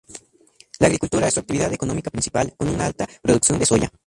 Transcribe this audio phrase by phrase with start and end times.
[0.79, 3.91] La Agricultura es su actividad económica principal, con una alta producción de soya.